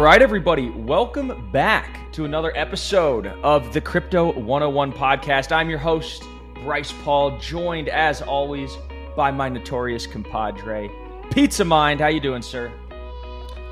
[0.00, 5.52] right, everybody, welcome back to another episode of the Crypto 101 podcast.
[5.52, 6.22] I'm your host,
[6.54, 8.78] Bryce Paul, joined as always
[9.14, 10.90] by my notorious compadre,
[11.30, 12.00] Pizza Mind.
[12.00, 12.72] How you doing, sir?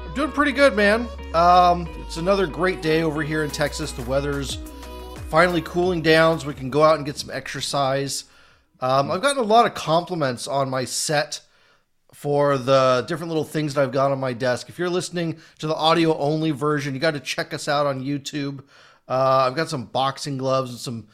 [0.05, 1.09] I'm doing pretty good, man.
[1.33, 3.93] Um, it's another great day over here in Texas.
[3.93, 4.59] The weather's
[5.31, 8.25] finally cooling down, so we can go out and get some exercise.
[8.83, 11.41] Um, I've gotten a lot of compliments on my set
[12.19, 14.69] for the different little things that I've got on my desk.
[14.69, 18.03] If you're listening to the audio only version, you got to check us out on
[18.03, 18.65] YouTube.
[19.07, 21.07] Uh, I've got some boxing gloves and some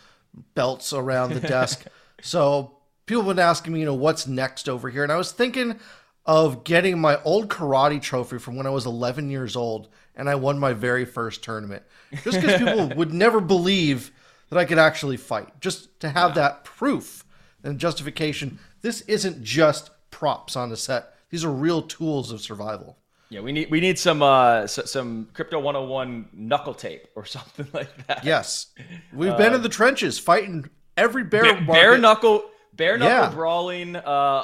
[0.55, 1.85] belts around the desk.
[2.23, 5.31] so people have been asking me, you know, what's next over here, and I was
[5.31, 5.79] thinking
[6.25, 10.37] of getting my old karate trophy from when I was 11 years old and I
[10.37, 11.83] won my very first tournament.
[12.23, 14.11] Just because people would never believe
[14.49, 15.61] that I could actually fight.
[15.61, 17.27] Just to have that proof
[17.63, 18.59] and justification.
[18.81, 21.15] This isn't just props on the set.
[21.31, 22.97] These are real tools of survival.
[23.31, 28.07] Yeah, we need we need some uh some crypto 101 knuckle tape or something like
[28.07, 28.25] that.
[28.25, 28.69] Yes.
[29.13, 33.35] We've uh, been in the trenches fighting every bear bare, bare knuckle bare knuckle yeah.
[33.35, 34.01] brawling, uh,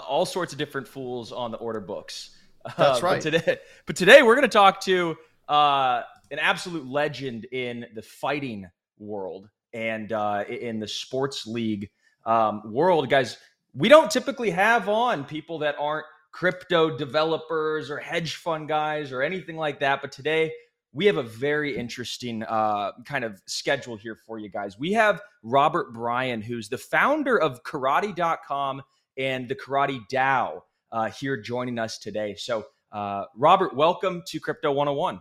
[0.09, 2.37] all sorts of different fools on the order books.
[2.77, 3.23] That's right.
[3.23, 5.17] But today, but today we're going to talk to
[5.49, 11.89] uh, an absolute legend in the fighting world and uh, in the sports league
[12.27, 13.39] um, world, guys.
[13.75, 19.23] We don't typically have on people that aren't crypto developers or hedge fund guys or
[19.23, 20.01] anything like that.
[20.01, 20.53] But today
[20.93, 24.79] we have a very interesting uh, kind of schedule here for you guys.
[24.79, 28.83] We have Robert Bryan, who's the founder of karate.com
[29.17, 30.61] and the Karate DAO,
[30.91, 32.35] uh, here joining us today.
[32.37, 35.21] So, uh, Robert, welcome to Crypto 101.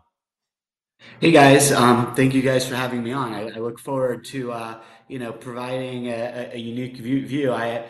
[1.21, 3.33] Hey guys, um, thank you guys for having me on.
[3.33, 7.53] I, I look forward to uh, you know providing a, a unique view, view.
[7.53, 7.85] I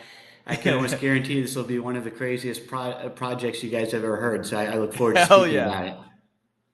[0.50, 3.92] I can almost guarantee this will be one of the craziest pro- projects you guys
[3.92, 4.44] have ever heard.
[4.44, 5.66] So I, I look forward to Hell speaking yeah.
[5.66, 5.96] about it.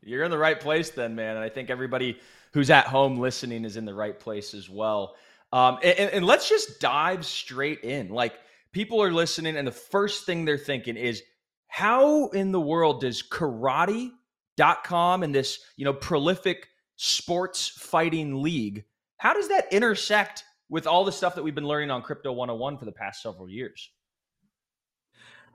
[0.03, 1.37] You're in the right place then, man.
[1.37, 2.19] And I think everybody
[2.53, 5.17] who's at home listening is in the right place as well.
[5.53, 8.09] Um, and, and let's just dive straight in.
[8.09, 8.35] Like
[8.73, 11.23] people are listening, and the first thing they're thinking is,
[11.69, 18.85] how in the world does karate.com and this, you know, prolific sports fighting league,
[19.19, 22.79] how does that intersect with all the stuff that we've been learning on Crypto 101
[22.79, 23.91] for the past several years?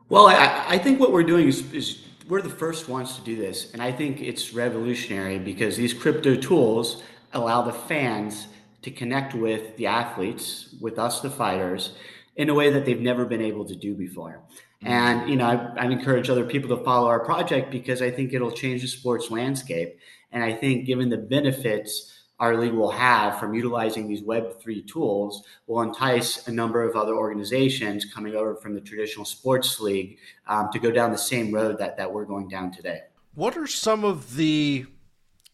[0.10, 3.36] Well, I, I think what we're doing is, is we're the first ones to do
[3.36, 7.02] this, and I think it's revolutionary because these crypto tools
[7.34, 8.48] allow the fans
[8.82, 11.94] to connect with the athletes, with us, the fighters,
[12.36, 14.42] in a way that they've never been able to do before.
[14.84, 14.88] Mm-hmm.
[14.88, 18.34] And you know, I, I encourage other people to follow our project because I think
[18.34, 20.00] it'll change the sports landscape.
[20.32, 25.44] And I think, given the benefits our league will have from utilizing these Web3 tools
[25.68, 30.68] will entice a number of other organizations coming over from the traditional sports league um,
[30.74, 33.02] to go down the same road that, that we're going down today.
[33.36, 34.88] What are some of the,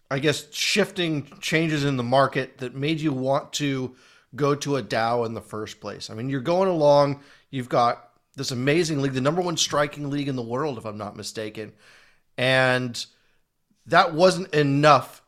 [0.10, 3.94] I guess, shifting changes in the market that made you want to
[4.34, 6.10] go to a DAO in the first place?
[6.10, 7.20] I mean, you're going along,
[7.50, 10.98] you've got this amazing league, the number one striking league in the world, if I'm
[10.98, 11.74] not mistaken.
[12.38, 13.06] And
[13.88, 15.22] that wasn't enough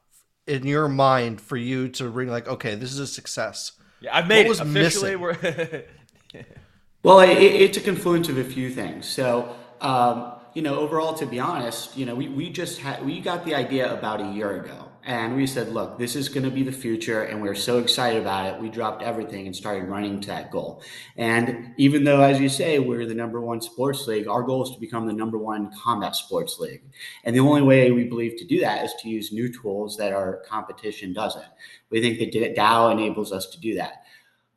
[0.50, 3.74] in your mind for you to ring like, okay, this is a success?
[4.02, 5.16] Yeah, I've made what it officially.
[7.04, 9.08] well, it, it's a confluence of a few things.
[9.08, 13.20] So, um, you know, overall, to be honest, you know, we, we just had we
[13.20, 16.52] got the idea about a year ago and we said, look, this is going to
[16.52, 17.24] be the future.
[17.24, 18.62] And we are so excited about it.
[18.62, 20.84] We dropped everything and started running to that goal.
[21.18, 24.70] And even though, as you say, we're the number one sports league, our goal is
[24.70, 26.84] to become the number one combat sports league.
[27.24, 30.14] And the only way we believe to do that is to use new tools that
[30.14, 31.50] our competition doesn't.
[31.90, 34.04] We think that DAO enables us to do that.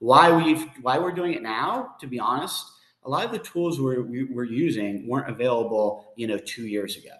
[0.00, 2.62] Why we've why we're doing it now, to be honest,
[3.04, 7.12] a lot of the tools we're, we're using weren't available, you know, two years ago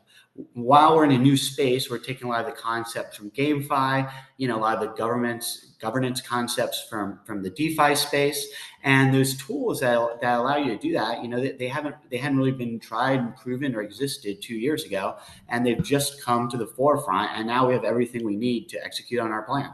[0.55, 4.11] while we're in a new space, we're taking a lot of the concepts from GameFi,
[4.39, 8.47] you know, a lot of the government's governance concepts from from the DeFi space,
[8.83, 11.97] and those tools that, that allow you to do that, you know, they, they haven't
[12.11, 15.17] they hadn't really been tried and proven or existed two years ago,
[15.49, 18.83] and they've just come to the forefront, and now we have everything we need to
[18.83, 19.71] execute on our plan.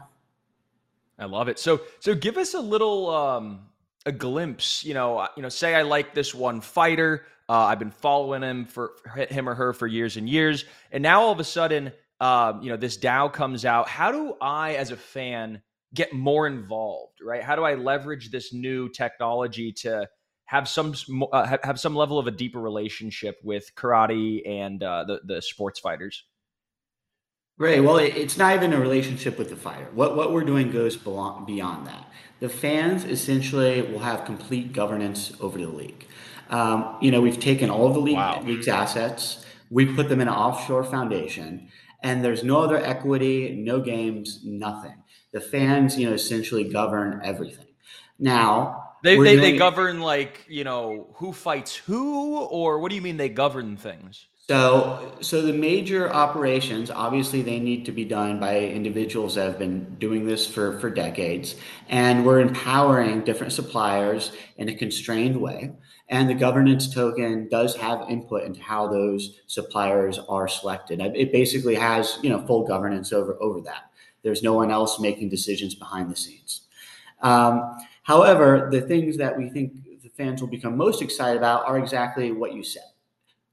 [1.17, 1.57] I love it.
[1.57, 3.61] So so give us a little um,
[4.05, 4.83] a glimpse.
[4.83, 7.25] You know, you know, say I like this one fighter.
[7.47, 8.91] Uh, I've been following him for,
[9.29, 12.69] him or her for years and years, and now all of a sudden, um, you
[12.69, 13.89] know, this DAO comes out.
[13.89, 15.61] How do I, as a fan,
[15.93, 17.19] get more involved?
[17.23, 17.41] Right?
[17.41, 20.07] How do I leverage this new technology to
[20.45, 20.93] have some
[21.31, 25.79] uh, have some level of a deeper relationship with karate and uh, the the sports
[25.79, 26.25] fighters?
[27.59, 27.83] Right.
[27.83, 29.89] Well, it's not even a relationship with the fighter.
[29.93, 32.09] What what we're doing goes beyond that.
[32.39, 36.07] The fans essentially will have complete governance over the league.
[36.49, 38.41] Um, you know, we've taken all of the league, wow.
[38.41, 41.67] league's assets, we put them in an offshore foundation,
[42.01, 44.95] and there's no other equity, no games, nothing.
[45.33, 47.67] The fans, you know, essentially govern everything.
[48.17, 53.01] Now, they, they, they govern like you know who fights who or what do you
[53.01, 58.39] mean they govern things so so the major operations obviously they need to be done
[58.39, 61.55] by individuals that have been doing this for for decades
[61.87, 65.71] and we're empowering different suppliers in a constrained way.
[66.11, 70.99] And the governance token does have input into how those suppliers are selected.
[70.99, 73.91] It basically has you know full governance over over that.
[74.23, 76.61] There's no one else making decisions behind the scenes.
[77.21, 77.77] Um,
[78.09, 82.31] However, the things that we think the fans will become most excited about are exactly
[82.31, 82.89] what you said.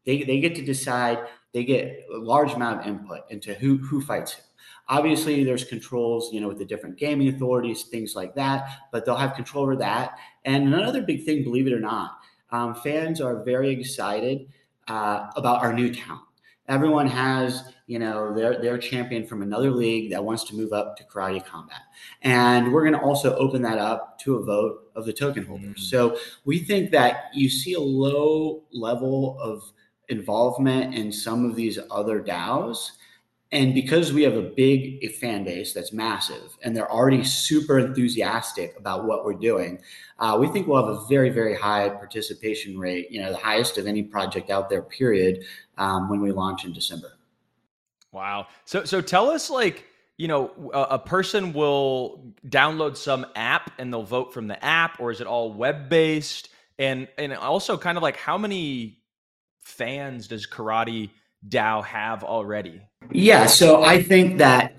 [0.06, 1.18] They, they get to decide,
[1.52, 4.42] they get a large amount of input into who, who fights who.
[4.88, 9.16] Obviously, there's controls, you know, with the different gaming authorities, things like that, but they'll
[9.16, 10.16] have control over that.
[10.44, 12.18] And another big thing, believe it or not,
[12.52, 14.46] um, fans are very excited
[14.86, 16.22] uh, about our new talent.
[16.68, 20.96] Everyone has you know they're they're champion from another league that wants to move up
[20.96, 21.80] to karate combat
[22.22, 25.68] and we're going to also open that up to a vote of the token holders
[25.68, 25.82] mm-hmm.
[25.82, 29.62] so we think that you see a low level of
[30.08, 32.92] involvement in some of these other DAOs.
[33.52, 38.74] And because we have a big fan base that's massive and they're already super enthusiastic
[38.76, 39.78] about what we're doing
[40.18, 43.78] uh, we think we'll have a very very high participation rate you know the highest
[43.78, 45.44] of any project out there period
[45.78, 47.12] um, when we launch in december.
[48.12, 48.46] Wow.
[48.64, 49.84] So so tell us like
[50.16, 54.98] you know a, a, person will download some app and they'll vote from the app
[54.98, 56.48] or is it all web based
[56.78, 58.98] and and also kind of like how many
[59.66, 61.10] fans does karate
[61.48, 62.80] dao have already
[63.10, 64.76] yeah so i think that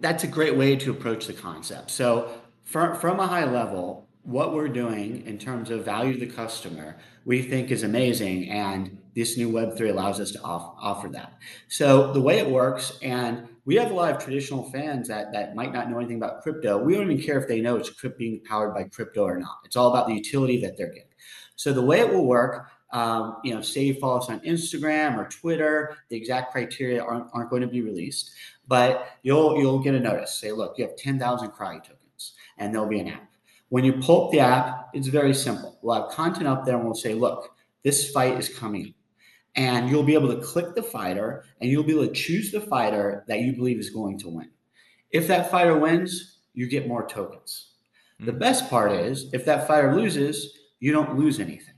[0.00, 2.28] that's a great way to approach the concept so
[2.64, 6.96] from, from a high level what we're doing in terms of value to the customer
[7.24, 11.34] we think is amazing and this new Web3 allows us to off, offer that.
[11.68, 15.54] So the way it works, and we have a lot of traditional fans that, that
[15.54, 16.78] might not know anything about crypto.
[16.78, 19.58] We don't even care if they know it's being powered by crypto or not.
[19.64, 21.08] It's all about the utility that they're getting.
[21.56, 25.18] So the way it will work, um, you know, say you follow us on Instagram
[25.18, 28.30] or Twitter, the exact criteria aren't, aren't going to be released,
[28.66, 30.32] but you'll you'll get a notice.
[30.32, 33.30] Say, look, you have 10,000 Cry tokens, and there'll be an app.
[33.68, 35.78] When you pull up the app, it's very simple.
[35.82, 38.94] We'll have content up there, and we'll say, look, this fight is coming
[39.56, 42.60] and you'll be able to click the fighter and you'll be able to choose the
[42.60, 44.50] fighter that you believe is going to win.
[45.10, 47.74] If that fighter wins, you get more tokens.
[48.14, 48.26] Mm-hmm.
[48.26, 48.38] The hmm.
[48.38, 51.73] best part is if that fighter loses, you don't lose anything.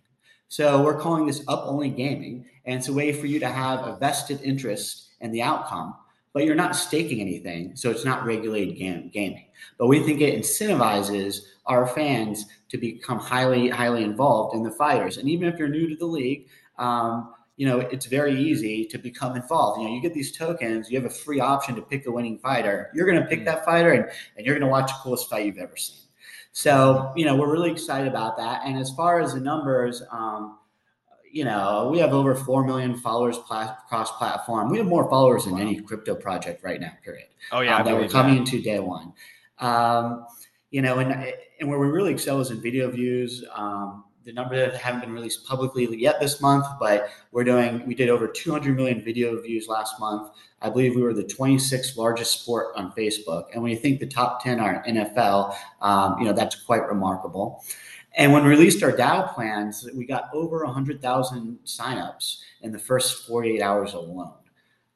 [0.48, 3.86] So we're calling this up only gaming, and it's a way for you to have
[3.86, 5.94] a vested interest in the outcome,
[6.32, 9.46] but you're not staking anything, so it's not regulated game, gaming.
[9.78, 15.16] But we think it incentivizes our fans to become highly, highly involved in the fighters.
[15.16, 18.98] And even if you're new to the league, um, you know, it's very easy to
[18.98, 19.80] become involved.
[19.80, 22.38] You know, you get these tokens, you have a free option to pick a winning
[22.38, 22.90] fighter.
[22.94, 23.44] You're going to pick mm.
[23.46, 24.04] that fighter and,
[24.36, 26.05] and you're going to watch the coolest fight you've ever seen.
[26.56, 28.62] So, you know, we're really excited about that.
[28.64, 30.56] And as far as the numbers, um,
[31.30, 34.70] you know, we have over 4 million followers pla- cross platform.
[34.70, 37.26] We have more followers than any crypto project right now, period.
[37.52, 37.76] Oh, yeah.
[37.76, 38.50] Um, that we're coming that.
[38.50, 39.12] into day one.
[39.58, 40.24] Um,
[40.70, 41.30] you know, and,
[41.60, 43.44] and where we really excel is in video views.
[43.54, 47.94] Um, the number that haven't been released publicly yet this month, but we're doing, we
[47.94, 50.32] did over 200 million video views last month.
[50.60, 53.44] I believe we were the 26th largest sport on Facebook.
[53.54, 57.62] And when you think the top 10 are NFL, um, you know, that's quite remarkable.
[58.16, 63.28] And when we released our DAO plans, we got over 100,000 signups in the first
[63.28, 64.34] 48 hours alone.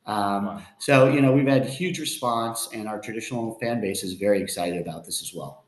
[0.07, 0.63] Um, wow.
[0.79, 4.81] So, you know, we've had huge response, and our traditional fan base is very excited
[4.81, 5.60] about this as well.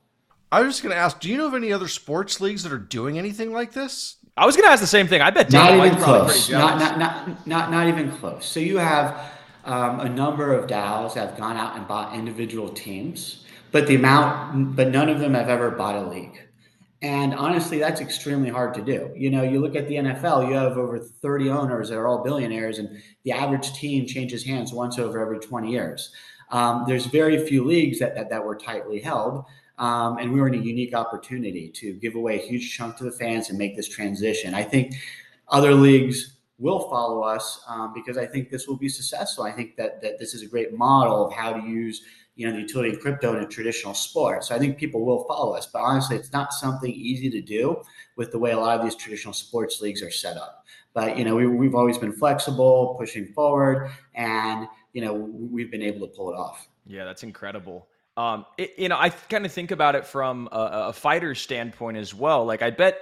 [0.52, 2.72] I was just going to ask, do you know of any other sports leagues that
[2.72, 4.16] are doing anything like this?
[4.36, 5.22] I was going to ask the same thing.
[5.22, 6.50] I bet not even close.
[6.50, 8.44] Not, not, not, not, not even close.
[8.44, 9.32] So you have
[9.64, 13.94] um, a number of DAOs that have gone out and bought individual teams, but the
[13.94, 16.38] amount, but none of them have ever bought a league.
[17.00, 19.10] And honestly, that's extremely hard to do.
[19.16, 22.22] You know, you look at the NFL, you have over 30 owners that are all
[22.22, 26.12] billionaires, and the average team changes hands once over every 20 years.
[26.50, 29.46] Um, there's very few leagues that, that, that were tightly held.
[29.78, 33.04] Um, and we were in a unique opportunity to give away a huge chunk to
[33.04, 34.54] the fans and make this transition.
[34.54, 34.94] I think
[35.48, 39.44] other leagues will follow us um, because I think this will be successful.
[39.44, 42.02] I think that that this is a great model of how to use
[42.36, 44.44] you know the utility of crypto in a traditional sport.
[44.44, 45.66] So I think people will follow us.
[45.66, 47.82] But honestly, it's not something easy to do
[48.16, 50.64] with the way a lot of these traditional sports leagues are set up.
[50.94, 55.82] But you know we, we've always been flexible, pushing forward, and you know we've been
[55.82, 56.68] able to pull it off.
[56.86, 57.88] Yeah, that's incredible.
[58.16, 61.96] Um, it, you know, I kind of think about it from a, a fighter's standpoint
[61.96, 62.44] as well.
[62.44, 62.98] Like, I bet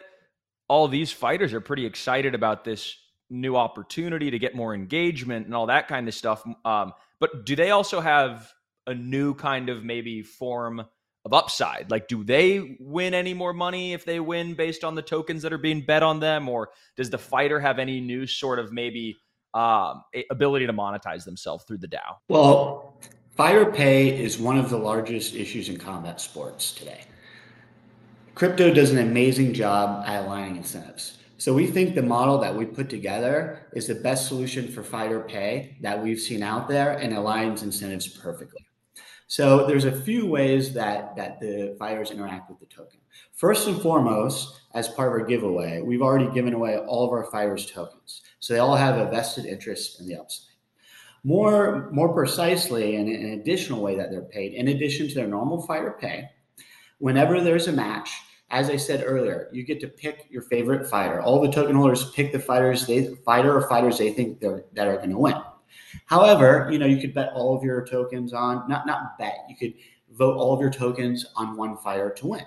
[0.69, 2.97] all these fighters are pretty excited about this
[3.29, 6.45] new opportunity to get more engagement and all that kind of stuff.
[6.64, 8.52] Um, but do they also have
[8.87, 10.85] a new kind of maybe form
[11.25, 11.90] of upside?
[11.90, 15.52] Like, do they win any more money if they win based on the tokens that
[15.52, 19.17] are being bet on them, or does the fighter have any new sort of maybe
[19.55, 22.17] um, ability to monetize themselves through the DAO?
[22.29, 22.95] Well,
[23.37, 27.05] fighter pay is one of the largest issues in combat sports today.
[28.35, 31.19] Crypto does an amazing job at aligning incentives.
[31.37, 35.21] So we think the model that we put together is the best solution for fighter
[35.21, 38.67] pay that we've seen out there and aligns incentives perfectly.
[39.27, 42.99] So there's a few ways that that the fighters interact with the token.
[43.33, 47.31] First and foremost, as part of our giveaway, we've already given away all of our
[47.31, 48.23] fighters tokens.
[48.41, 50.50] So they all have a vested interest in the upside.
[51.23, 55.62] More, more precisely, and an additional way that they're paid, in addition to their normal
[55.67, 56.31] fighter pay,
[56.99, 58.11] whenever there's a match,
[58.50, 61.21] as I said earlier, you get to pick your favorite fighter.
[61.21, 64.97] All the token holders pick the fighters they fighter or fighters they think that are
[64.97, 65.37] going to win.
[66.07, 69.45] However, you know you could bet all of your tokens on not not bet.
[69.49, 69.75] You could
[70.12, 72.45] vote all of your tokens on one fighter to win.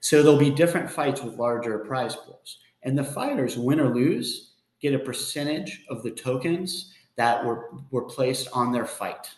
[0.00, 4.54] So there'll be different fights with larger prize pools, and the fighters, win or lose,
[4.80, 9.28] get a percentage of the tokens that were were placed on their fight.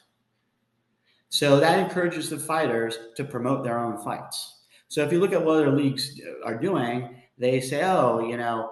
[1.31, 4.65] So that encourages the fighters to promote their own fights.
[4.89, 8.71] So if you look at what other leagues are doing, they say, oh, you know,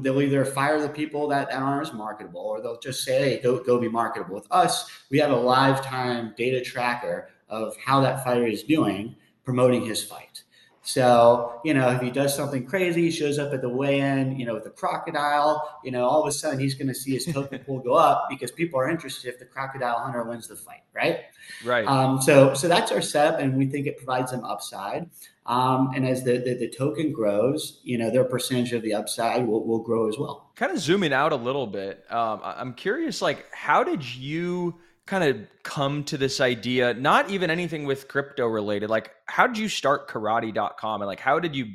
[0.00, 3.62] they'll either fire the people that, aren't as marketable or they'll just say, hey, go,
[3.62, 4.36] go be marketable.
[4.36, 9.16] With us, we have a live time data tracker of how that fighter is doing
[9.44, 10.42] promoting his fight.
[10.86, 14.54] So, you know, if he does something crazy, shows up at the weigh-in, you know,
[14.54, 17.58] with a crocodile, you know, all of a sudden he's going to see his token
[17.58, 21.22] pool go up because people are interested if the crocodile hunter wins the fight, right?
[21.64, 21.84] Right.
[21.88, 25.10] Um, so, so that's our setup, and we think it provides them upside.
[25.44, 29.44] Um, and as the, the, the token grows, you know, their percentage of the upside
[29.44, 30.52] will, will grow as well.
[30.54, 34.76] Kind of zooming out a little bit, um, I'm curious, like, how did you?
[35.06, 39.56] Kind of come to this idea not even anything with crypto related like how did
[39.56, 41.66] you start karate.com and like how did you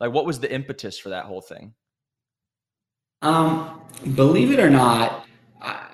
[0.00, 1.72] like what was the impetus for that whole thing?
[3.22, 3.80] Um
[4.14, 5.26] believe it or not
[5.62, 5.86] I,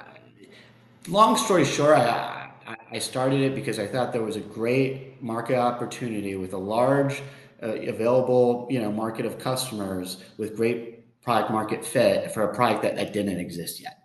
[1.06, 2.50] long story short I,
[2.90, 7.23] I started it because i thought there was a great market opportunity with a large
[7.62, 12.82] uh, available you know market of customers with great product market fit for a product
[12.82, 13.99] that, that didn't exist yet.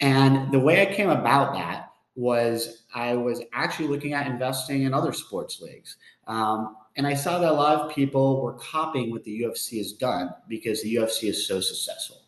[0.00, 1.89] And the way i came about that
[2.20, 5.96] was I was actually looking at investing in other sports leagues.
[6.26, 9.92] Um, and I saw that a lot of people were copying what the UFC has
[9.92, 12.18] done because the UFC is so successful.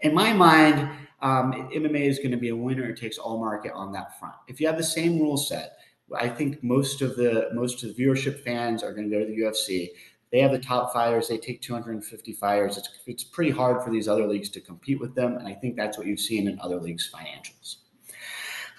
[0.00, 0.90] In my mind,
[1.20, 4.34] um, MMA is going to be a winner It takes all market on that front.
[4.48, 5.78] If you have the same rule set,
[6.16, 9.30] I think most of the most of the viewership fans are going to go to
[9.30, 9.90] the UFC.
[10.30, 11.28] They have the top fighters.
[11.28, 12.76] They take 250 fighters.
[12.76, 15.76] It's, it's pretty hard for these other leagues to compete with them, and I think
[15.76, 17.76] that's what you've seen in other leagues' financials.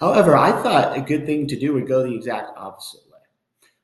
[0.00, 3.18] However, I thought a good thing to do would go the exact opposite way.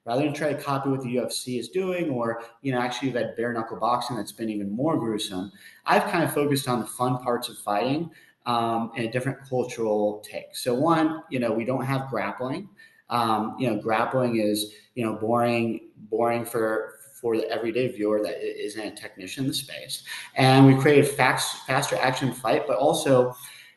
[0.07, 3.17] Rather than try to copy what the UFC is doing, or you know, actually you've
[3.17, 5.53] had bare knuckle boxing that's been even more gruesome.
[5.85, 8.11] I've kind of focused on the fun parts of fighting
[8.47, 10.57] um, and a different cultural take.
[10.57, 12.69] So one, you know, we don't have grappling.
[13.11, 18.43] Um, you know, grappling is you know boring, boring for for the everyday viewer that
[18.43, 20.05] isn't a technician in the space.
[20.35, 23.35] And we created fast, faster action fight, but also,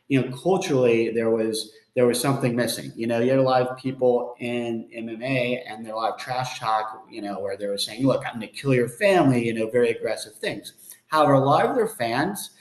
[0.10, 2.92] you know, culturally there was there was something missing.
[2.96, 6.20] You know, you had a lot of people in MMA and there a lot of
[6.20, 9.46] trash talk, you know, where they were saying, look, I'm going to kill your family,
[9.46, 10.74] you know, very aggressive things.
[11.08, 12.52] However, a lot of their fans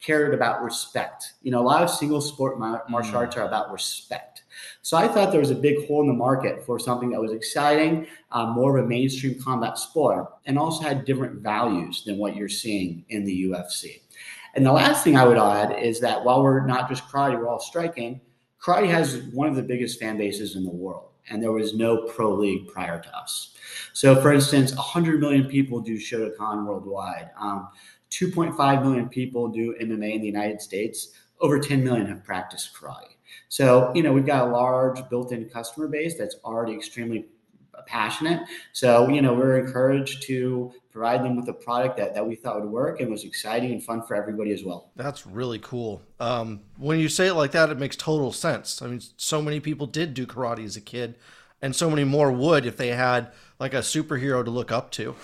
[0.00, 1.34] cared about respect.
[1.42, 4.42] You know, a lot of single sport martial arts are about respect.
[4.82, 7.32] So I thought there was a big hole in the market for something that was
[7.32, 12.36] exciting, um, more of a mainstream combat sport, and also had different values than what
[12.36, 14.00] you're seeing in the UFC.
[14.58, 17.46] And the last thing I would add is that while we're not just karate, we're
[17.48, 18.20] all striking
[18.60, 22.08] karate has one of the biggest fan bases in the world, and there was no
[22.08, 23.54] pro league prior to us.
[23.92, 27.30] So, for instance, 100 million people do Shotokan worldwide.
[27.40, 27.68] Um,
[28.10, 31.12] 2.5 million people do MMA in the United States.
[31.40, 33.14] Over 10 million have practiced karate.
[33.48, 37.26] So, you know, we've got a large built in customer base that's already extremely
[37.88, 38.42] passionate.
[38.72, 42.60] So, you know, we're encouraged to provide them with a product that, that we thought
[42.60, 44.90] would work and was exciting and fun for everybody as well.
[44.94, 46.02] That's really cool.
[46.20, 48.82] Um, when you say it like that, it makes total sense.
[48.82, 51.16] I mean, so many people did do karate as a kid,
[51.62, 55.16] and so many more would if they had like a superhero to look up to.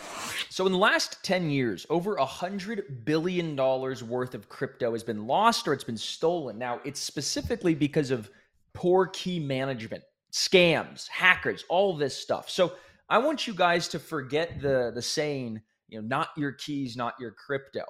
[0.49, 5.27] So, in the last 10 years, over a $100 billion worth of crypto has been
[5.27, 6.59] lost or it's been stolen.
[6.59, 8.31] Now, it's specifically because of
[8.73, 10.03] poor key management
[10.35, 12.51] scams, hackers, all this stuff.
[12.51, 12.73] So
[13.09, 17.15] I want you guys to forget the the saying, you know, not your keys, not
[17.21, 17.85] your crypto.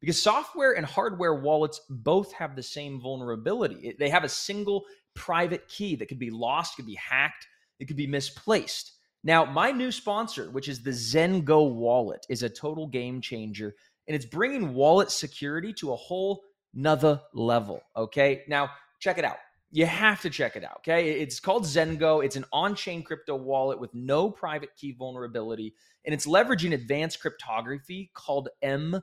[0.00, 3.94] because software and hardware wallets both have the same vulnerability.
[3.98, 4.84] They have a single
[5.14, 7.46] private key that could be lost, could be hacked,
[7.78, 8.94] it could be misplaced.
[9.24, 13.74] Now, my new sponsor, which is the Zengo wallet, is a total game changer
[14.08, 16.42] and it's bringing wallet security to a whole
[16.74, 17.80] nother level.
[17.96, 18.42] Okay.
[18.48, 19.36] Now, check it out.
[19.74, 20.76] You have to check it out.
[20.80, 21.12] Okay.
[21.12, 22.22] It's called Zengo.
[22.22, 25.74] It's an on chain crypto wallet with no private key vulnerability,
[26.04, 29.00] and it's leveraging advanced cryptography called MPC.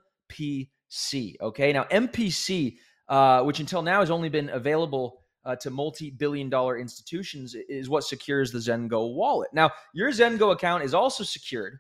[1.42, 1.74] Okay.
[1.74, 6.78] Now, MPC, uh, which until now has only been available uh, to multi billion dollar
[6.78, 9.50] institutions, is what secures the Zengo wallet.
[9.52, 11.80] Now, your Zengo account is also secured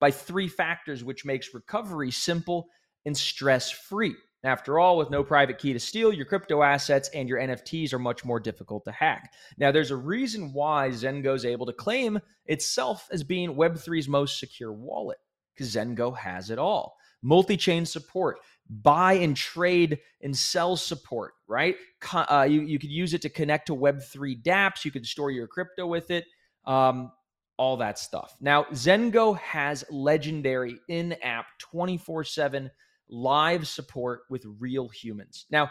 [0.00, 2.68] by three factors, which makes recovery simple
[3.04, 4.14] and stress free.
[4.44, 7.98] After all, with no private key to steal, your crypto assets and your NFTs are
[7.98, 9.32] much more difficult to hack.
[9.56, 14.40] Now, there's a reason why Zengo is able to claim itself as being Web3's most
[14.40, 15.18] secure wallet,
[15.54, 21.76] because Zengo has it all multi chain support, buy and trade and sell support, right?
[22.12, 25.46] Uh, you, you could use it to connect to Web3 dApps, you could store your
[25.46, 26.24] crypto with it.
[26.64, 27.12] Um,
[27.58, 28.34] all that stuff.
[28.40, 32.70] Now, Zengo has legendary in app 24 7
[33.12, 35.44] live support with real humans.
[35.50, 35.70] Now,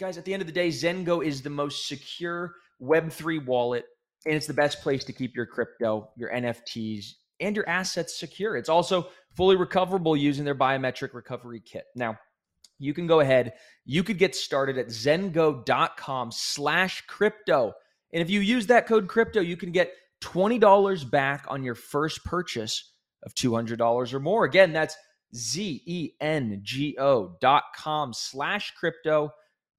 [0.00, 3.84] guys, at the end of the day, Zengo is the most secure Web3 wallet,
[4.26, 8.56] and it's the best place to keep your crypto, your NFTs, and your assets secure.
[8.56, 11.84] It's also fully recoverable using their biometric recovery kit.
[11.94, 12.18] Now,
[12.78, 13.54] you can go ahead,
[13.84, 17.72] you could get started at zengo.com slash crypto.
[18.12, 19.92] And if you use that code crypto, you can get
[20.22, 22.92] $20 back on your first purchase
[23.24, 24.44] of $200 or more.
[24.44, 24.96] Again, that's
[25.34, 26.96] Z-E-N-G-O
[27.40, 29.32] dot com slash crypto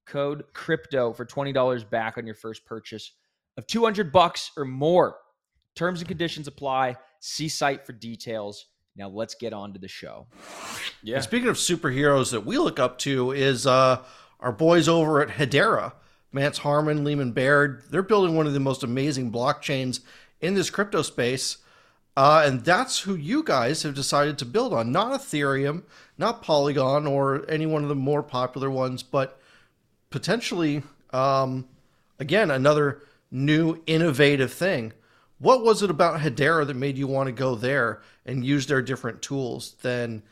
[0.06, 3.12] code crypto for $20 back on your first purchase
[3.56, 5.16] of 200 bucks or more.
[5.74, 6.96] Terms and conditions apply.
[7.20, 8.66] See site for details.
[8.96, 10.26] Now let's get on to the show.
[11.02, 11.16] Yeah.
[11.16, 14.02] And speaking of superheroes that we look up to is uh,
[14.40, 15.92] our boys over at Hedera.
[16.32, 17.82] Mance Harmon, Leemon Baird.
[17.90, 20.00] They're building one of the most amazing blockchains
[20.40, 21.58] in this crypto space.
[22.16, 24.92] Uh, and that's who you guys have decided to build on.
[24.92, 25.84] Not Ethereum,
[26.18, 29.40] not Polygon, or any one of the more popular ones, but
[30.10, 31.68] potentially, um,
[32.18, 34.92] again, another new innovative thing.
[35.38, 38.82] What was it about Hedera that made you want to go there and use their
[38.82, 40.22] different tools than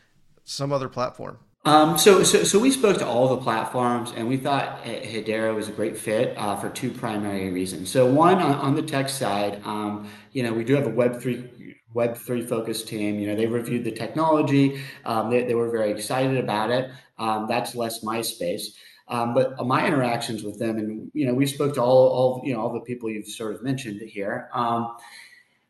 [0.44, 1.38] some other platform?
[1.64, 5.68] Um, so, so, so we spoke to all the platforms, and we thought Hedera was
[5.68, 7.90] a great fit uh, for two primary reasons.
[7.90, 11.20] So, one on, on the tech side, um, you know, we do have a Web
[11.20, 13.18] three Web three focused team.
[13.18, 14.80] You know, they reviewed the technology.
[15.04, 16.90] Um, they, they were very excited about it.
[17.18, 18.76] Um, that's less my space.
[19.08, 22.52] Um, but my interactions with them, and you know, we spoke to all, all you
[22.52, 24.50] know, all the people you've sort of mentioned here.
[24.52, 24.96] Um,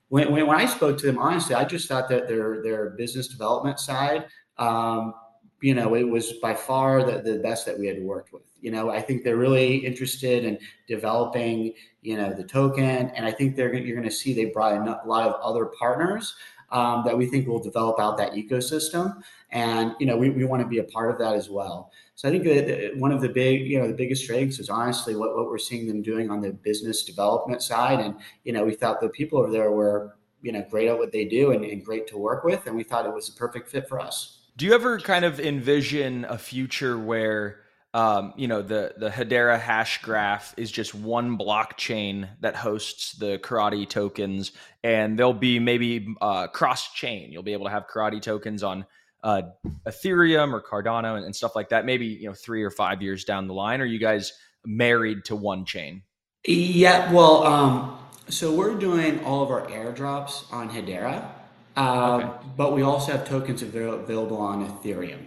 [0.08, 3.28] when, when, when I spoke to them, honestly, I just thought that their their business
[3.28, 4.26] development side
[4.56, 5.14] um,
[5.60, 8.42] you know, it was by far the, the best that we had worked with.
[8.60, 13.32] You know, I think they're really interested in developing, you know, the token, and I
[13.32, 16.34] think they're you're going to see they brought in a lot of other partners
[16.70, 20.62] um, that we think will develop out that ecosystem, and you know, we, we want
[20.62, 21.90] to be a part of that as well.
[22.14, 25.14] So I think that one of the big, you know, the biggest strengths is honestly
[25.14, 28.74] what, what we're seeing them doing on the business development side, and you know, we
[28.74, 31.84] thought the people over there were, you know, great at what they do and, and
[31.84, 34.37] great to work with, and we thought it was a perfect fit for us.
[34.58, 37.60] Do you ever kind of envision a future where
[37.94, 43.88] um, you know the the Hedera Hashgraph is just one blockchain that hosts the Karate
[43.88, 44.50] tokens,
[44.82, 47.30] and there'll be maybe uh, cross chain.
[47.30, 48.84] You'll be able to have Karate tokens on
[49.22, 49.42] uh,
[49.86, 51.86] Ethereum or Cardano and, and, stuff like that.
[51.86, 53.80] Maybe you know three or five years down the line.
[53.80, 54.32] Are you guys
[54.66, 56.02] married to one chain?
[56.44, 57.12] Yeah.
[57.12, 57.96] Well, um,
[58.28, 61.30] so we're doing all of our airdrops on Hedera.
[61.78, 62.38] Um, okay.
[62.56, 65.24] But we also have tokens available on Ethereum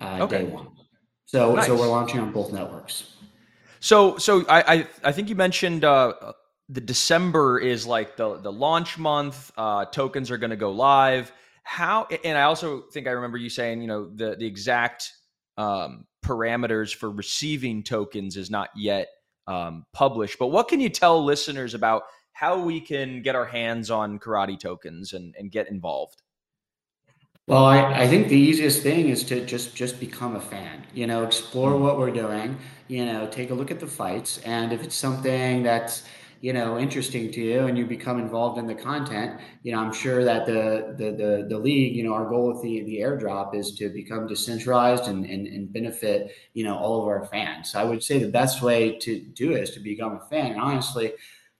[0.00, 0.38] uh, okay.
[0.38, 0.68] day one.
[1.26, 1.66] So nice.
[1.66, 3.14] so we're launching on both networks.
[3.78, 6.14] So so I I, I think you mentioned uh,
[6.68, 9.52] the December is like the the launch month.
[9.56, 11.30] Uh, tokens are going to go live.
[11.62, 15.12] How and I also think I remember you saying you know the the exact
[15.56, 19.06] um, parameters for receiving tokens is not yet
[19.46, 20.40] um, published.
[20.40, 24.58] But what can you tell listeners about how we can get our hands on karate
[24.58, 26.22] tokens and, and get involved?
[27.48, 30.86] Well, I, I think the easiest thing is to just just become a fan.
[30.94, 32.56] You know, explore what we're doing.
[32.88, 36.04] You know, take a look at the fights, and if it's something that's
[36.42, 39.92] you know interesting to you and you become involved in the content you know i'm
[39.92, 43.54] sure that the the the, the league you know our goal with the the airdrop
[43.54, 47.78] is to become decentralized and, and and benefit you know all of our fans so
[47.80, 50.60] i would say the best way to do it is to become a fan and
[50.60, 51.12] honestly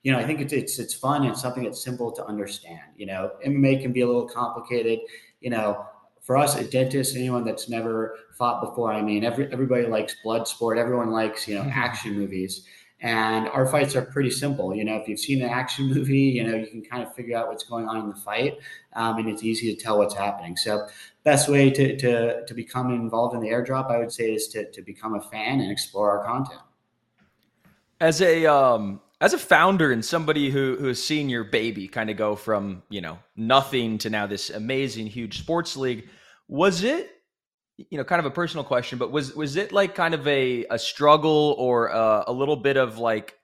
[0.02, 2.80] you know, I think it's it's it's fun and something that's simple to understand.
[2.96, 5.00] You know, MMA can be a little complicated.
[5.40, 5.86] You know,
[6.22, 10.46] for us, a dentist, anyone that's never fought before, I mean, every, everybody likes blood
[10.46, 10.78] sport.
[10.78, 12.64] Everyone likes, you know, action movies.
[13.00, 14.72] And our fights are pretty simple.
[14.72, 17.36] You know, if you've seen an action movie, you know, you can kind of figure
[17.36, 18.58] out what's going on in the fight.
[18.92, 20.56] Um, and it's easy to tell what's happening.
[20.56, 20.86] So
[21.24, 24.70] best way to, to, to become involved in the airdrop, I would say is to,
[24.70, 26.60] to become a fan and explore our content.
[28.00, 32.10] As a, um, as a founder and somebody who who has seen your baby kind
[32.10, 36.08] of go from you know nothing to now this amazing huge sports league
[36.48, 37.08] was it
[37.78, 40.66] you know kind of a personal question but was was it like kind of a
[40.66, 43.38] a struggle or a, a little bit of like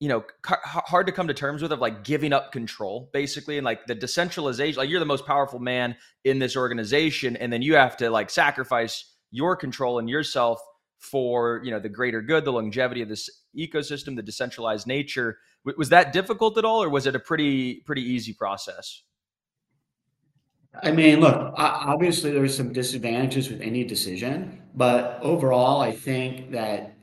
[0.00, 3.64] you know hard to come to terms with of like giving up control basically and
[3.64, 7.74] like the decentralization like you're the most powerful man in this organization and then you
[7.74, 10.60] have to like sacrifice your control and yourself
[10.98, 15.38] for you know the greater good the longevity of this ecosystem the decentralized nature.
[15.78, 19.02] Was that difficult at all or was it a pretty pretty easy process?
[20.82, 26.93] I mean look obviously there's some disadvantages with any decision but overall i think that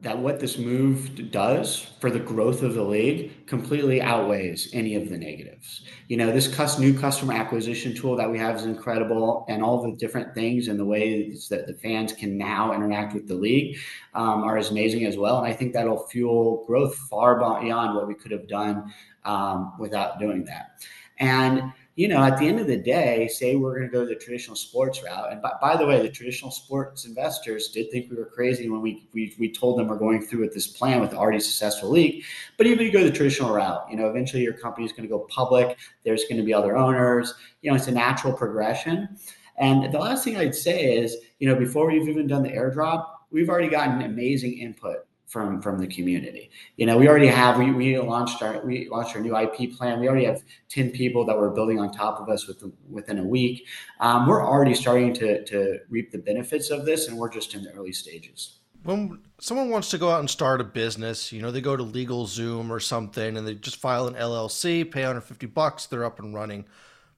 [0.00, 5.08] that what this move does for the growth of the league completely outweighs any of
[5.08, 5.82] the negatives.
[6.06, 9.96] You know, this new customer acquisition tool that we have is incredible, and all the
[9.96, 13.76] different things and the ways that the fans can now interact with the league
[14.14, 15.38] um, are as amazing as well.
[15.38, 18.92] And I think that'll fuel growth far beyond what we could have done
[19.24, 20.80] um, without doing that.
[21.18, 24.14] And you know, at the end of the day, say we're going to go the
[24.14, 25.32] traditional sports route.
[25.32, 28.80] And by, by, the way, the traditional sports investors did think we were crazy when
[28.80, 31.90] we, we, we told them we're going through with this plan with the already successful
[31.90, 32.22] league.
[32.56, 35.08] But even if you go the traditional route, you know, eventually your company is going
[35.08, 35.76] to go public.
[36.04, 37.34] There's going to be other owners.
[37.62, 39.18] You know, it's a natural progression.
[39.56, 43.06] And the last thing I'd say is, you know, before we've even done the airdrop,
[43.32, 46.50] we've already gotten amazing input from from the community.
[46.76, 50.00] You know, we already have we, we launched our we launched our new IP plan.
[50.00, 53.24] We already have ten people that were building on top of us within within a
[53.24, 53.66] week.
[54.00, 57.62] Um, we're already starting to to reap the benefits of this, and we're just in
[57.62, 58.58] the early stages.
[58.84, 61.84] When someone wants to go out and start a business, you know, they go to
[61.84, 66.32] LegalZoom or something, and they just file an LLC, pay 150 bucks, they're up and
[66.32, 66.64] running.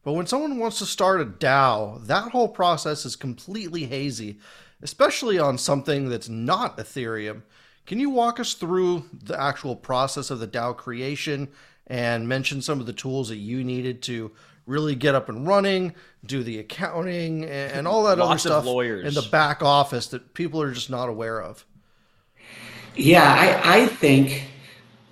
[0.02, 4.38] But when someone wants to start a DAO, that whole process is completely hazy,
[4.80, 7.42] especially on something that's not Ethereum.
[7.90, 11.48] Can you walk us through the actual process of the DAO creation
[11.88, 14.30] and mention some of the tools that you needed to
[14.64, 19.28] really get up and running, do the accounting, and, all that other stuff in the
[19.32, 21.66] back office that people are just not aware of?
[22.94, 23.24] Yeah,
[23.64, 24.44] I, I think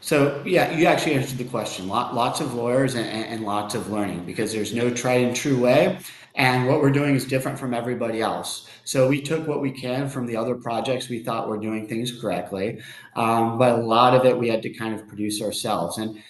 [0.01, 0.41] so.
[0.47, 1.89] Yeah, you actually answered the question.
[1.89, 5.59] Lot, lots of lawyers and, and lots of learning because there's no tried and true
[5.61, 5.99] way.
[6.37, 8.68] And what we're doing is different from everybody else.
[8.89, 12.11] So we took what we can from the other projects we thought were doing things
[12.19, 12.81] correctly,
[13.17, 15.99] um, but a lot of it we had to kind of produce ourselves.
[15.99, 16.23] And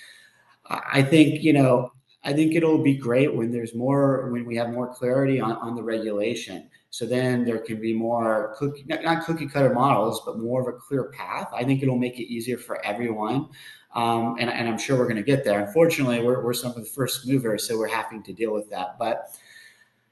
[0.69, 1.93] I think you know
[2.25, 5.77] I think it'll be great when there's more when we have more clarity on, on
[5.77, 6.69] the regulation.
[6.91, 10.79] So then there can be more cookie, not cookie cutter models, but more of a
[10.79, 11.49] clear path.
[11.55, 13.51] I think it'll make it easier for everyone.
[13.95, 15.65] Um, and, and, I'm sure we're going to get there.
[15.65, 18.97] Unfortunately, we're, we're some of the first movers, so we're having to deal with that.
[18.99, 19.31] But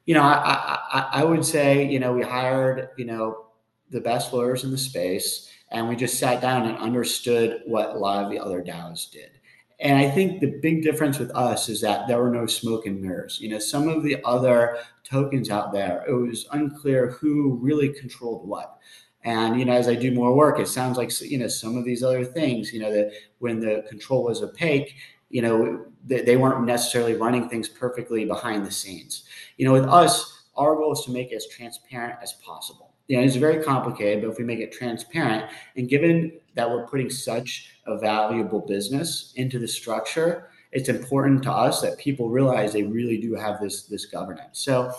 [0.07, 3.47] you know, I, I, I would say, you know, we hired, you know,
[3.91, 7.99] the best lawyers in the space, and we just sat down and understood what a
[7.99, 9.31] lot of the other DAOs did.
[9.79, 13.01] And I think the big difference with us is that there were no smoke and
[13.01, 13.39] mirrors.
[13.41, 18.49] You know, some of the other tokens out there, it was unclear who really controlled
[18.49, 18.79] what.
[19.23, 21.85] And you know, as I do more work, it sounds like you know some of
[21.85, 22.73] these other things.
[22.73, 24.95] You know, that when the control was opaque,
[25.29, 29.25] you know, they, they weren't necessarily running things perfectly behind the scenes.
[29.57, 32.95] You know, with us, our goal is to make it as transparent as possible.
[33.09, 37.09] Know, it's very complicated, but if we make it transparent, and given that we're putting
[37.09, 42.83] such a valuable business into the structure, it's important to us that people realize they
[42.83, 44.59] really do have this this governance.
[44.59, 44.93] So,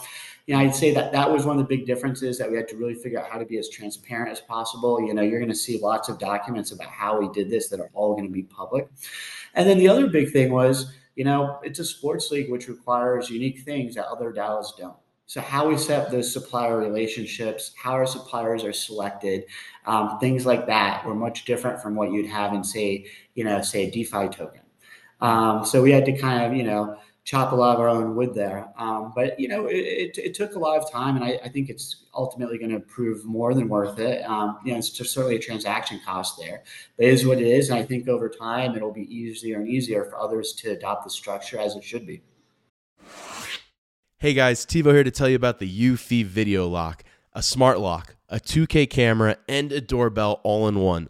[0.48, 2.70] you know, I'd say that that was one of the big differences that we had
[2.70, 5.06] to really figure out how to be as transparent as possible.
[5.06, 7.82] You know, you're going to see lots of documents about how we did this that
[7.82, 8.88] are all going to be public.
[9.56, 13.30] And then the other big thing was, you know, it's a sports league which requires
[13.30, 14.96] unique things that other DAOs don't.
[15.26, 19.44] So how we set those supplier relationships, how our suppliers are selected,
[19.86, 23.62] um, things like that were much different from what you'd have in say, you know,
[23.62, 24.62] say a DeFi token.
[25.20, 28.16] Um, so we had to kind of, you know, chop a lot of our own
[28.16, 28.70] wood there.
[28.78, 31.50] Um, but you know, it, it, it, took a lot of time, and I, I
[31.50, 34.24] think it's ultimately going to prove more than worth it.
[34.24, 36.64] Um, you know, it's just certainly a transaction cost there,
[36.96, 39.68] but it is what it is, and I think over time it'll be easier and
[39.68, 42.22] easier for others to adopt the structure as it should be.
[44.20, 48.16] Hey guys, Tivo here to tell you about the Eufy Video Lock, a smart lock,
[48.30, 51.10] a 2K camera, and a doorbell all in one.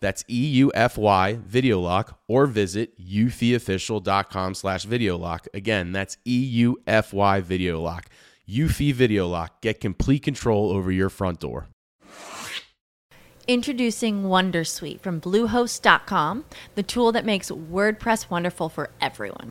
[0.00, 5.46] That's E U F Y Video Lock, or visit eufyofficial.com slash video lock.
[5.52, 8.06] Again, that's E U F Y Video Lock.
[8.48, 9.60] Eufy Video Lock.
[9.60, 11.68] Get complete control over your front door.
[13.46, 16.44] Introducing Wondersuite from Bluehost.com,
[16.76, 19.50] the tool that makes WordPress wonderful for everyone.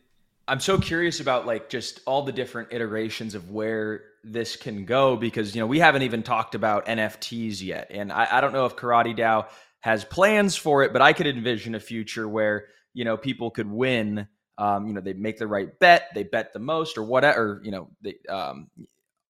[0.51, 5.15] I'm so curious about like just all the different iterations of where this can go
[5.15, 8.65] because you know we haven't even talked about NFTs yet, and I, I don't know
[8.65, 9.47] if Karate DAO
[9.79, 13.71] has plans for it, but I could envision a future where you know people could
[13.71, 14.27] win.
[14.57, 17.61] Um, you know, they make the right bet, they bet the most, or whatever.
[17.63, 18.69] You know, they um,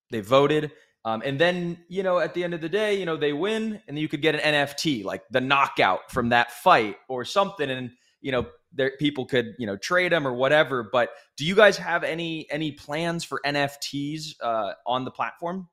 [0.10, 0.71] they voted,
[1.05, 3.79] um, and then you know at the end of the day, you know they win,
[3.88, 7.91] and you could get an NFT like the knockout from that fight or something, and
[8.21, 11.77] you know there people could you know trade them or whatever but do you guys
[11.77, 15.67] have any any plans for nfts uh, on the platform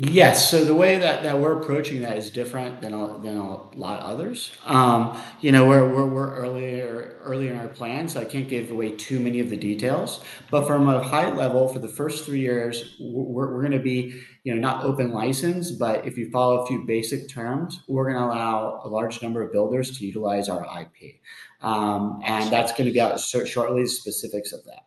[0.00, 0.48] Yes.
[0.48, 3.98] So the way that, that we're approaching that is different than a, than a lot
[3.98, 4.52] of others.
[4.64, 8.70] Um, you know, we're, we're, we're earlier early in our plans, so I can't give
[8.70, 10.20] away too many of the details.
[10.52, 14.22] But from a high level, for the first three years, we're, we're going to be,
[14.44, 18.22] you know, not open license, but if you follow a few basic terms, we're going
[18.22, 21.16] to allow a large number of builders to utilize our IP.
[21.60, 24.84] Um, and that's going to be out shortly, the specifics of that.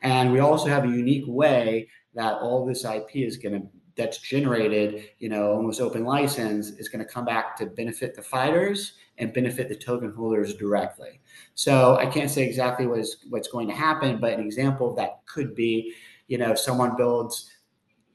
[0.00, 4.18] And we also have a unique way that all this IP is going to that's
[4.18, 8.94] generated, you know, almost open license is going to come back to benefit the fighters
[9.18, 11.20] and benefit the token holders directly.
[11.54, 14.96] So I can't say exactly what is what's going to happen, but an example of
[14.96, 15.94] that could be,
[16.26, 17.50] you know, someone builds,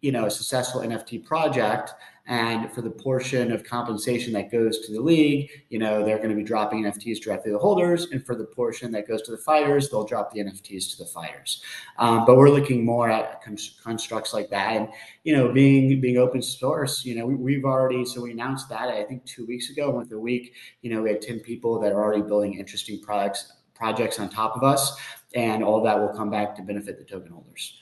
[0.02, 1.94] you know, a successful NFT project
[2.30, 6.30] And for the portion of compensation that goes to the league, you know, they're going
[6.30, 8.08] to be dropping NFTs directly to the holders.
[8.12, 11.10] And for the portion that goes to the fighters, they'll drop the NFTs to the
[11.10, 11.64] fighters.
[11.98, 13.42] Um, but we're looking more at
[13.84, 14.76] constructs like that.
[14.76, 14.90] And,
[15.24, 18.90] you know, being being open source, you know, we, have already, so we announced that,
[18.90, 19.90] I think, two weeks ago.
[19.90, 23.54] With a week, you know, we had 10 people that are already building interesting products
[23.74, 25.00] projects on top of us,
[25.34, 27.74] and all that will come back to benefit the token holders.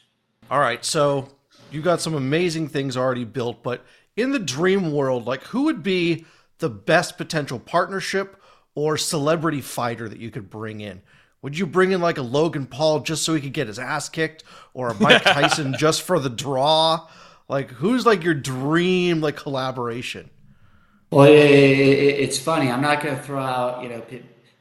[0.50, 1.28] All right, so
[1.72, 3.84] you've got some amazing things already built, but
[4.18, 6.26] in the dream world, like who would be
[6.58, 8.42] the best potential partnership
[8.76, 11.02] or celebrity fighter that you could bring in?
[11.42, 14.10] Would you bring in like a Logan Paul just so he could get his ass
[14.10, 17.08] kicked, or a Mike Tyson just for the draw?
[17.48, 20.30] Like, who's like your dream like collaboration?
[21.12, 22.70] Well, it, it, it's funny.
[22.70, 24.04] I'm not going to throw out you know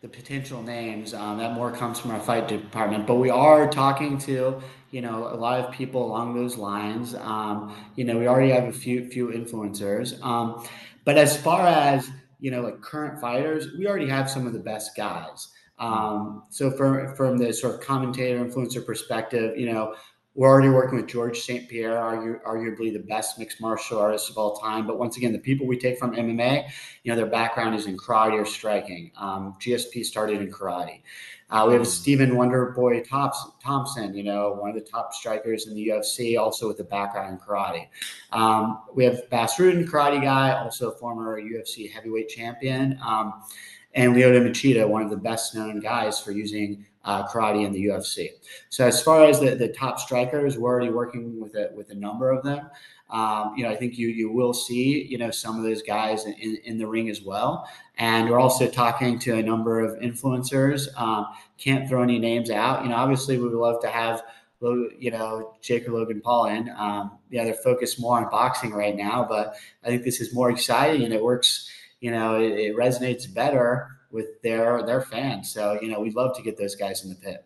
[0.03, 1.14] the potential names.
[1.14, 5.29] Um, that more comes from our fight department, but we are talking to you know
[5.33, 7.14] a lot of people along those lines.
[7.14, 10.66] Um, you know, we already have a few few influencers, um,
[11.05, 14.59] but as far as you know, like current fighters, we already have some of the
[14.59, 15.49] best guys.
[15.79, 19.94] Um, so from from the sort of commentator influencer perspective, you know,
[20.37, 21.66] we're already working with Georges St.
[21.66, 24.87] Pierre, argu- arguably the best mixed martial artist of all time.
[24.87, 26.68] But once again, the people we take from MMA,
[27.03, 29.12] you know, their background is in karate or striking.
[29.16, 31.01] Um, GSP started in karate.
[31.48, 31.88] Uh, we have hmm.
[31.88, 33.06] Stephen Wonderboy
[33.62, 37.32] Thompson, you know, one of the top strikers in the UFC, also with a background
[37.32, 37.87] in karate.
[38.32, 42.98] Um, we have Bas Rutten, karate guy, also a former UFC heavyweight champion.
[43.04, 43.42] Um,
[43.94, 47.87] and Lyoto Machida, one of the best known guys for using uh, karate in the
[47.87, 48.31] UFC.
[48.69, 51.95] So as far as the, the top strikers, we're already working with a, with a
[51.95, 52.69] number of them.
[53.09, 56.27] Um, you know, I think you you will see you know some of those guys
[56.27, 57.69] in, in the ring as well.
[57.99, 60.88] And we're also talking to a number of influencers.
[61.01, 62.83] Um, can't throw any names out.
[62.83, 64.25] You know, obviously we would love to have
[64.99, 66.69] you know Jake or Logan Paul in.
[66.77, 70.51] Um, yeah, they're focused more on boxing right now, but I think this is more
[70.51, 71.71] exciting and it works.
[72.01, 75.52] You know, it, it resonates better with their their fans.
[75.52, 77.44] So you know, we'd love to get those guys in the pit.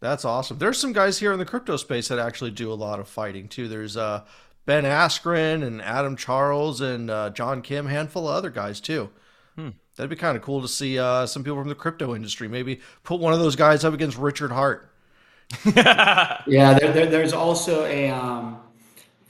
[0.00, 0.58] That's awesome.
[0.58, 3.48] There's some guys here in the crypto space that actually do a lot of fighting
[3.48, 3.68] too.
[3.68, 4.24] There's uh,
[4.64, 9.10] Ben Askren and Adam Charles and uh, John Kim, handful of other guys too.
[9.56, 9.70] Hmm.
[9.96, 12.48] That'd be kind of cool to see uh, some people from the crypto industry.
[12.48, 14.88] Maybe put one of those guys up against Richard Heart.
[15.76, 18.58] yeah, there, there, there's also a um,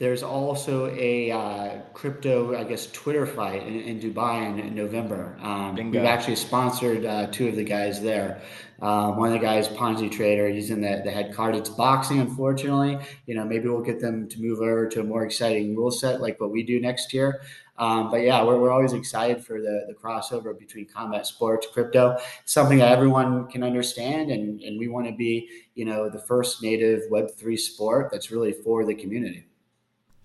[0.03, 5.37] there's also a uh, crypto, I guess, Twitter fight in, in Dubai in, in November.
[5.41, 8.41] Um, we've actually sponsored uh, two of the guys there.
[8.81, 11.55] Uh, one of the guys, Ponzi Trader, he's in the, the head card.
[11.55, 12.99] It's boxing, unfortunately.
[13.27, 16.19] You know, maybe we'll get them to move over to a more exciting rule set
[16.19, 17.39] like what we do next year.
[17.77, 22.17] Um, but yeah, we're, we're always excited for the, the crossover between combat sports, crypto,
[22.43, 24.31] something that everyone can understand.
[24.31, 28.51] And, and we want to be, you know, the first native Web3 sport that's really
[28.51, 29.45] for the community.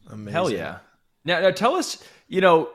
[0.08, 0.32] Amazing.
[0.32, 0.78] Hell yeah.
[1.24, 2.70] Now, now tell us, you know,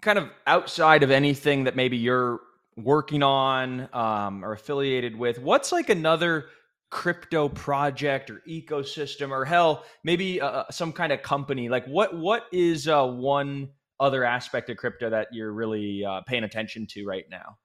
[0.00, 2.40] kind of outside of anything that maybe you're
[2.76, 6.46] working on um, or affiliated with, what's like another
[6.90, 11.68] crypto project or ecosystem or hell, maybe uh, uh, some kind of company?
[11.68, 13.70] Like what what is uh, one
[14.00, 17.58] other aspect of crypto that you're really uh, paying attention to right now?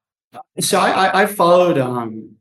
[0.59, 2.35] So I, I followed um,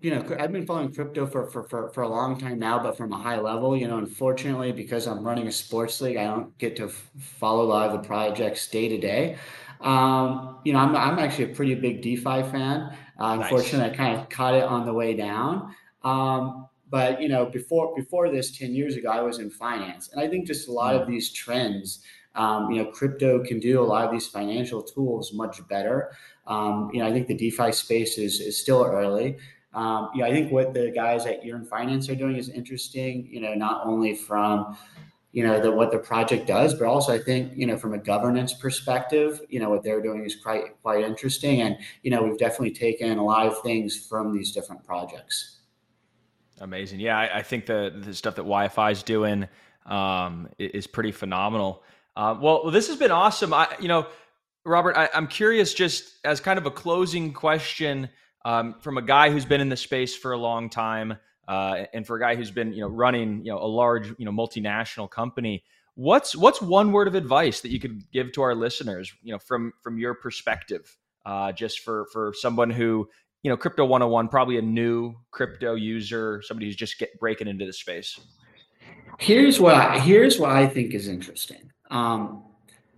[0.00, 2.96] you know, I've been following crypto for, for, for, for a long time now, but
[2.96, 6.56] from a high level, you know, unfortunately, because I'm running a sports league, I don't
[6.58, 9.36] get to f- follow a lot of the projects day to day.
[9.80, 12.94] Um, you know, I'm, I'm actually a pretty big DeFi fan.
[13.18, 13.44] Uh, nice.
[13.44, 15.74] Unfortunately, I kind of caught it on the way down.
[16.02, 20.20] Um, but you know, before before this, ten years ago, I was in finance, and
[20.20, 21.10] I think just a lot of mm.
[21.10, 22.02] these trends.
[22.34, 26.12] Um, you know, crypto can do a lot of these financial tools much better.
[26.46, 29.36] Um, you know, I think the DeFi space is is still early.
[29.72, 33.28] Um, you know, I think what the guys at Yearn Finance are doing is interesting.
[33.30, 34.76] You know, not only from
[35.32, 37.98] you know the, what the project does, but also I think you know from a
[37.98, 41.62] governance perspective, you know what they're doing is quite quite interesting.
[41.62, 45.58] And you know, we've definitely taken a lot of things from these different projects.
[46.58, 47.18] Amazing, yeah.
[47.18, 49.46] I, I think the the stuff that YFI is doing
[49.86, 51.84] um, is pretty phenomenal.
[52.16, 53.54] Uh, well, this has been awesome.
[53.54, 54.08] I, you know,
[54.64, 58.08] Robert, I, I'm curious, just as kind of a closing question
[58.44, 61.16] um, from a guy who's been in the space for a long time,
[61.48, 64.24] uh, and for a guy who's been you know running you know a large you
[64.24, 65.64] know multinational company.
[65.94, 69.12] What's what's one word of advice that you could give to our listeners?
[69.22, 70.96] You know, from from your perspective,
[71.26, 73.08] uh, just for for someone who
[73.42, 77.64] you know crypto 101 probably a new crypto user somebody who's just get breaking into
[77.64, 78.20] the space
[79.18, 82.44] here's what I, here's what i think is interesting um,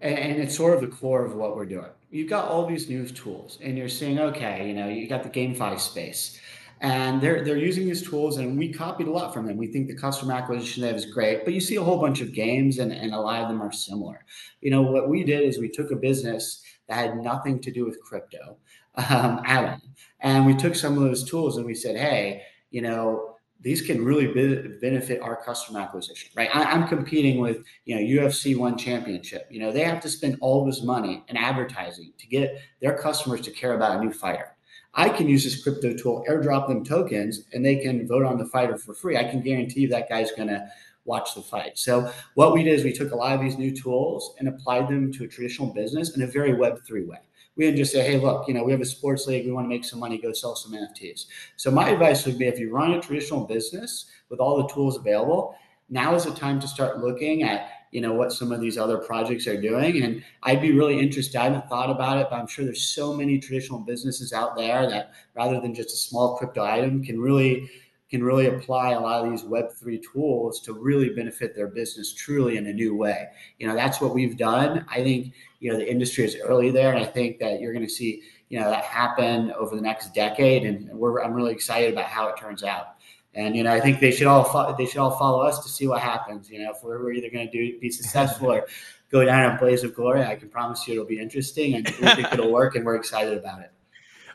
[0.02, 2.88] and, and, it's sort of the core of what we're doing you've got all these
[2.88, 6.38] new tools and you're seeing okay you know you got the GameFi space.
[6.80, 9.56] And they're they're using these tools and we copied a lot from them.
[9.56, 12.20] We think the customer acquisition they have is great but you see a whole bunch
[12.20, 14.24] of games and, and a lot of them are similar.
[14.60, 17.84] You know what we did is we took a business that had nothing to do
[17.86, 18.58] with crypto
[18.96, 19.80] um, all.
[20.20, 23.31] And we took some of those tools and we said hey you know
[23.62, 26.54] these can really be, benefit our customer acquisition, right?
[26.54, 29.46] I, am competing with, you know, UFC One Championship.
[29.50, 33.40] You know, they have to spend all this money in advertising to get their customers
[33.42, 34.56] to care about a new fighter.
[34.94, 38.46] I can use this crypto tool, airdrop them tokens, and they can vote on the
[38.46, 39.16] fighter for free.
[39.16, 40.68] I can guarantee that guy's going to
[41.04, 41.78] watch the fight.
[41.78, 44.88] So what we did is we took a lot of these new tools and applied
[44.88, 47.18] them to a traditional business in a very Web3 way.
[47.56, 49.66] We didn't just say, hey, look, you know, we have a sports league, we want
[49.66, 51.26] to make some money, go sell some NFTs.
[51.56, 54.96] So my advice would be if you run a traditional business with all the tools
[54.96, 55.54] available,
[55.90, 58.96] now is the time to start looking at you know what some of these other
[58.96, 62.46] projects are doing and i'd be really interested i haven't thought about it but i'm
[62.46, 66.64] sure there's so many traditional businesses out there that rather than just a small crypto
[66.64, 67.70] item can really
[68.12, 72.56] can really apply a lot of these web3 tools to really benefit their business truly
[72.56, 73.26] in a new way
[73.58, 76.92] you know that's what we've done i think you know the industry is early there
[76.92, 80.14] and i think that you're going to see you know that happen over the next
[80.14, 82.96] decade and we're i'm really excited about how it turns out
[83.34, 85.68] and you know, I think they should all fo- they should all follow us to
[85.68, 86.50] see what happens.
[86.50, 88.66] You know, if we're, we're either going to do be successful or
[89.10, 92.08] go down a blaze of glory, I can promise you it'll be interesting, and we
[92.14, 93.72] think it'll work, and we're excited about it.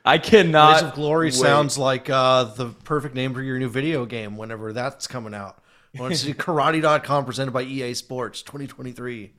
[0.07, 0.79] I cannot.
[0.79, 1.33] Blaze of Glory wait.
[1.33, 4.37] sounds like uh, the perfect name for your new video game.
[4.37, 5.61] Whenever that's coming out,
[5.97, 9.33] I want to see Karate.com presented by EA Sports 2023.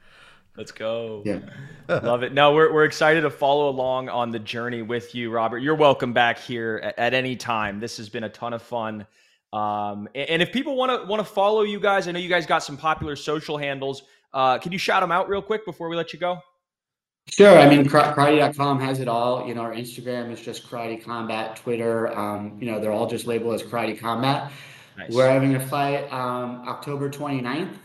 [0.59, 1.23] Let's go.
[1.25, 1.39] Yeah.
[1.89, 2.35] Love it.
[2.35, 5.59] No, we're, we're excited to follow along on the journey with you, Robert.
[5.59, 7.81] You're welcome back here at, at any time.
[7.81, 9.07] This has been a ton of fun.
[9.53, 12.45] Um, and if people want to want to follow you guys, I know you guys
[12.45, 14.03] got some popular social handles.
[14.35, 16.43] Uh, can you shout them out real quick before we let you go?
[17.31, 17.59] Sure.
[17.59, 19.47] I mean, karate.com has it all.
[19.47, 21.57] You know, our Instagram is just Karate Combat.
[21.57, 24.51] Twitter, um, you know, they're all just labeled as Karate Combat.
[24.97, 25.13] Nice.
[25.13, 27.77] We're having a fight um, October 29th.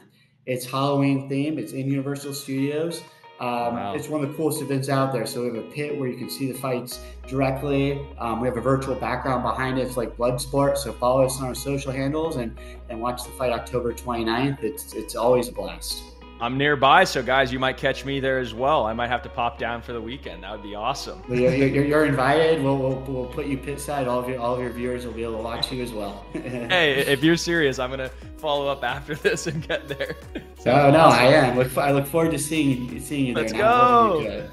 [0.46, 1.60] It's Halloween theme.
[1.60, 3.02] It's in Universal Studios.
[3.40, 3.94] Um, wow.
[3.94, 5.26] It's one of the coolest events out there.
[5.26, 8.06] So we have a pit where you can see the fights directly.
[8.18, 9.82] Um, we have a virtual background behind it.
[9.82, 10.78] It's like blood sport.
[10.78, 12.58] So follow us on our social handles and,
[12.90, 14.64] and watch the fight October 29th.
[14.64, 16.04] It's, it's always a blast.
[16.44, 18.86] I'm nearby, so guys, you might catch me there as well.
[18.86, 20.44] I might have to pop down for the weekend.
[20.44, 21.24] That would be awesome.
[21.30, 22.62] Well, you're, you're, you're, invited.
[22.62, 24.10] We'll, we'll, we'll put you pit side.
[24.10, 26.26] All of your all of your viewers will be able to watch you as well.
[26.34, 30.18] hey, if you're serious, I'm gonna follow up after this and get there.
[30.60, 31.20] So oh no, awesome.
[31.20, 31.58] I am.
[31.58, 33.44] Look, I look forward to seeing you seeing you there.
[33.44, 34.50] Let's go.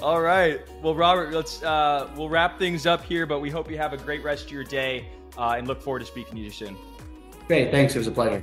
[0.00, 0.60] All right.
[0.82, 3.98] Well, Robert, let's uh, we'll wrap things up here, but we hope you have a
[3.98, 6.78] great rest of your day uh, and look forward to speaking to you soon.
[7.46, 7.70] Great.
[7.70, 7.94] Thanks.
[7.94, 8.42] It was a pleasure.